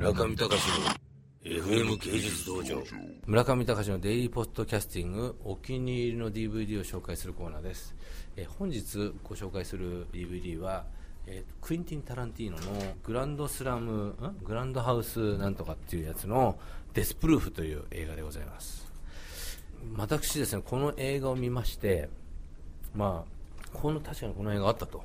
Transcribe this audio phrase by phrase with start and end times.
[0.00, 0.54] 村上隆の
[1.44, 2.82] FM 芸術道場
[3.26, 7.94] 村上隆のデイリーポッドキャスティングお気に入りの DVD を紹介するコーナーです、
[8.34, 10.86] え本日ご紹介する DVD は、
[11.26, 16.58] えー、クインティン・タランティーノのグランドスラムグランドハウスなんとかっていうやつの
[16.94, 18.90] デスプルーフという映画でございます。
[19.98, 22.08] 私ですねこの映画を見まして
[22.94, 25.04] まあこの確かにこの映画あったと。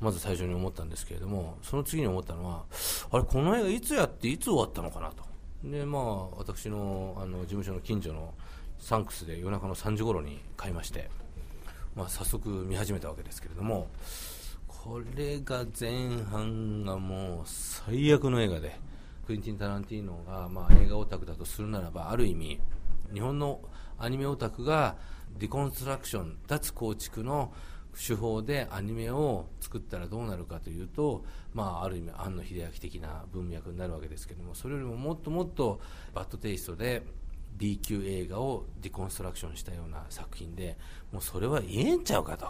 [0.00, 2.64] まず最初に思ったんですけれどもその次に思ったのは
[3.10, 5.24] あれこの映画いつやっていつ終わったのかなと。
[5.64, 8.34] でまあ私のあの事務所の近所の
[8.78, 11.10] サンクスで夜中の3時頃に買いまして、
[11.94, 13.88] まあ、早速見始めたわけですけれども
[14.66, 18.80] これが前半がもう最悪の映画で
[19.26, 22.58] クインティン・タランティーノが、まあ、映画オタクだとするならばある意味
[23.12, 23.60] 日本の
[23.98, 24.96] アニメオタクが
[25.38, 27.52] ディコンストラクション脱構築の
[27.96, 35.80] 手法でアニメを作ったらどうなるかというと、まあ、ある意味庵野秀明的な文脈になるわけですけどもそれよりももっともっと
[36.14, 37.02] バッドテイストで
[37.56, 40.78] B 級映画をディコンストラクションしたような作品で
[41.12, 42.48] もうそれは言えんちゃうかと。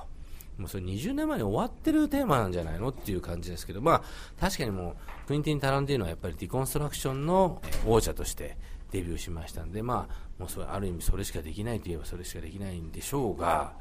[0.59, 4.03] もうそれ20年前に終わってるテーマなんじゃないのっていう感じですけど、まあ、
[4.39, 4.91] 確かにも
[5.25, 8.59] うクインティン・タランティーノはやっぱりディコンストラクションの王者として
[8.91, 13.73] デビューしましたんで、まあ、もうそれある意味それしかできないといえばそれしかできないんでしょうが、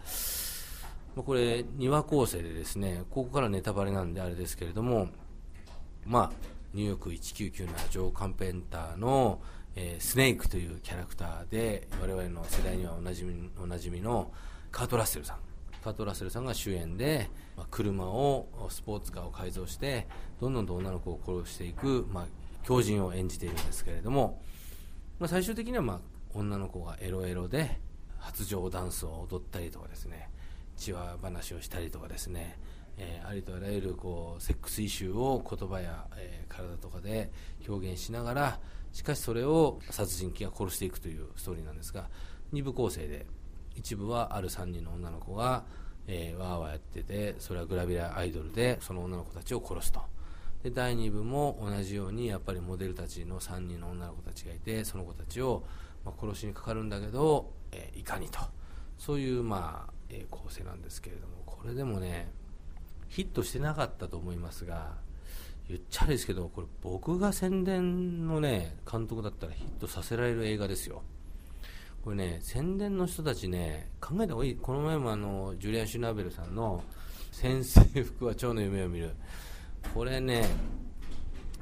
[1.16, 5.10] まあこれ2話構成でですねここからネタバレなんであれですけれども
[6.06, 6.32] まあ
[6.74, 9.42] ニューヨーク1997ジョー・カンペンターの、
[9.76, 14.32] えー、スネークというキャラクターで我々の世代にはおなじみおなじみの
[14.72, 15.38] カート・ラッセルさん。
[15.84, 20.08] カート・ラッセルさんが主演で、まあ、車をスポーツカーを改造して
[20.42, 22.26] どんどんと女の子を殺していく、まあ、
[22.66, 24.42] 狂人を演じているんですけれども、
[25.20, 26.00] まあ、最終的には、まあ、
[26.34, 27.80] 女の子がエロエロで
[28.18, 30.30] 発情ダンスを踊ったりとかですね。
[30.80, 32.58] 血話話をしたりとかですね、
[32.98, 37.32] えー、ありとあらゆるこうセックスイシューを言葉や、えー、体とかで
[37.68, 38.60] 表現しながら
[38.94, 42.10] しかしそれを殺人鬼が殺していくというストーリーなんですが
[42.54, 43.28] 2部構成で
[43.76, 45.64] 一部はある3人の女の子が、
[46.08, 50.02] えー、わーわーやっててそれはグラビアアイドルでその女の子たちを殺すと。
[50.64, 55.64] で第2部も同じようにやっぱりモデルたちの3人の女の子たちがいてその子たちを、
[56.04, 58.40] まあ、殺しにかかるんだけど、えー、いかにと。
[58.98, 62.32] そういうまあえ構成なんですけれどもこれでもね
[63.08, 64.94] ヒットしてなかったと思いますが
[65.68, 71.04] 言っちゃあれですけどこれ僕が宣伝のね監督だったらヒットさせられる映画ですよ。
[72.04, 74.56] これね宣伝の人たちね考えた方がいい。
[74.56, 76.84] この前もあのジュリアン・シュナーベルさんの
[77.32, 79.12] 「先生服は蝶の夢を見る」
[79.94, 80.50] これね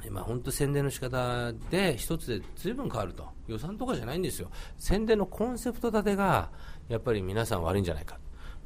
[0.09, 3.27] まあ、本当宣伝の仕方で一つで随分変わると。
[3.47, 4.49] 予算とかじゃないんですよ。
[4.77, 6.49] 宣伝のコンセプト立てが
[6.87, 8.17] やっぱり皆さん悪いんじゃないか。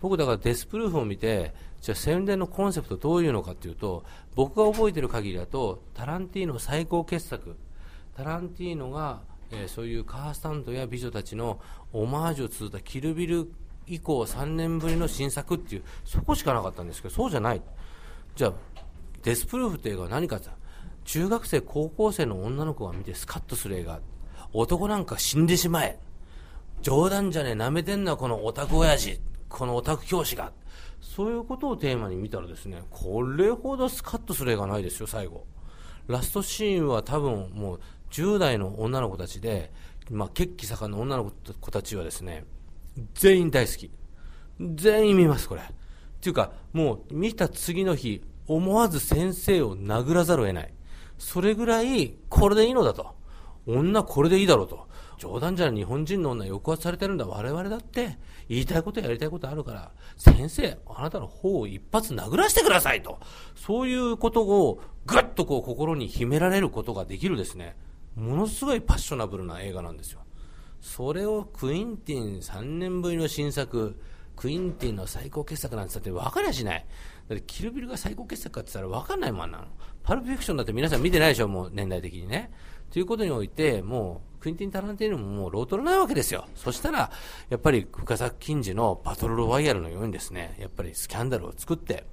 [0.02, 4.04] 僕だからデスプルーフを見てじゃあ宣伝のコンセプトどういうのかというと
[4.36, 7.56] 僕が覚えてる限りだとタランティーノ最高傑作。
[8.16, 11.60] タランティーノが、えー、そういうカースタントや美女たちの
[11.94, 13.50] オマージュを続いたキルビル
[13.88, 17.62] 以降3年ぶりの新作っていうそこしかなかったんですけどそうじゃない。
[18.36, 18.54] じゃあ
[19.24, 20.50] デスプルーフって映画は何かって
[21.06, 24.00] 中学生高校生の女の子が見てスカッとする映画。
[24.54, 25.98] 男なんか死んでしまえ。
[26.82, 27.54] 冗談じゃねえ。
[27.54, 29.20] 舐めてんなこのオタク親父。
[29.52, 30.52] このオタク教師が。
[31.02, 35.46] そういうことをテーマに見たらですね、これほどスカッとする映画ないですよ、最後。
[36.08, 37.80] ラストシーンは多分もう
[38.12, 39.72] 10代の女の子たちで、
[40.10, 42.46] まあ、血気盛んな女の子たちはですね、
[43.14, 43.92] 全員大好き。
[44.76, 45.62] 全員見ます、これ。
[45.62, 45.66] っ
[46.22, 50.74] ていうか、もう見た次の日、思わず先生を殴らざるを得ない。
[51.18, 53.16] それぐらい、これでいいのだと。
[53.66, 54.88] 女これでいいだろうと。
[55.22, 58.18] 冗談じゃ日本人の女抑圧されてるんだ我々だって
[58.50, 63.20] 言いたいことやりたいことあるから先生あなたの方を一発殴らせてくださいと
[63.54, 67.76] そういうことをぐっとこう心に秘められることができるですね
[68.16, 70.22] ものすごいパッショナブルな映画なんですよ
[70.82, 74.02] それをクインティン3年ぶりの新作
[74.36, 76.86] クインティンの最高傑作なんて言ったって分かりゃしない。
[77.30, 79.66] だってキルビルが最高傑作かって言ったら分かんないもんなの。
[80.02, 82.52] パルプフィクションだって皆さん見てないでしょ、もう年代的にね。
[82.92, 86.46] ということにおいて、もう、クインティン・タランティーノももうロートルないわけですよ。
[86.56, 87.12] そしたら、
[87.50, 92.06] やっぱり深作金次のバトルロワイヤルのようにですね、やっぱりスキャンダルを作って、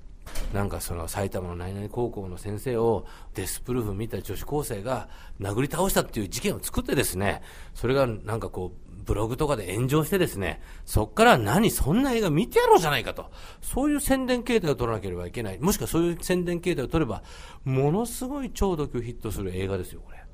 [0.52, 5.08] なんかその埼玉の何々高校の先生をデスプルーフ見た女子高生が
[5.40, 7.42] 殴り倒したっていう事件を作ってですね、
[7.74, 13.30] それがなんかこう、ブログとかで炎上してですね、そっから何、そんな映画見てやろうじゃないかと。
[13.62, 15.58] そういう宣伝形態を取らなければいけない。
[15.58, 17.22] もしくはそういう宣伝形態を取れば、
[17.64, 20.27] ものすごい超ド級ヒットする映画ですよ、これ。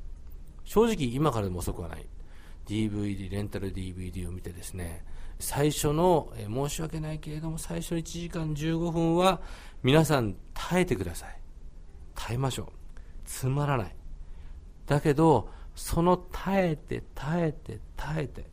[0.75, 2.05] 正直今からでも遅くはない。
[2.67, 5.05] DVD、レンタル DVD を見てですね、
[5.39, 9.41] 最初の、え申し訳ないけれども、最初1時間15分は、
[9.85, 11.41] 皆さん耐えてください。
[12.17, 12.67] 耐えましょう。
[13.25, 13.95] つまらない。
[14.87, 18.45] だけど、その耐えて、耐えて、耐えて、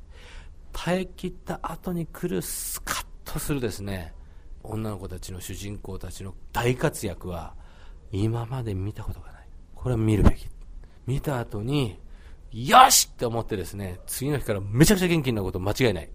[0.71, 4.13] 耐え切った後に来るスカッとするですね、
[4.61, 7.55] 女の子たちの主人公たちの大活躍は、
[8.11, 9.47] 今まで見たことがない。
[9.73, 10.47] これは見るべき。
[11.07, 11.97] 見た後に、
[12.51, 16.09] よしって思ってですね、次の日からめちゃくちゃ元気になること間違いない。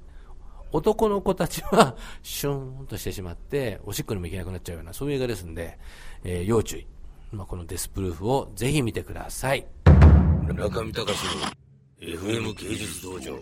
[0.72, 5.78] 男の子たちは、シューンとしてしまって、おしっこにも行けなくなっちゃうような、そういう映画ですんで、
[6.24, 6.86] えー、要注意。
[7.32, 9.66] まあ、このデスプルーフをぜひ見てください。
[10.54, 11.56] 中見隆の
[12.00, 13.38] FM 芸術道場。